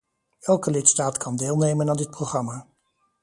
[0.41, 2.67] Elke lidstaat kan deelnemen aan dit programma.